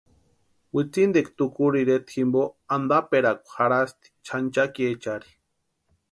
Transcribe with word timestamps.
Witsintikwa 0.75 1.33
Takuru 1.41 1.75
ireta 1.83 2.13
jimpo 2.15 2.41
antaperakwa 2.77 3.51
jarhasti 3.59 4.13
xanchakiechari. 4.31 5.29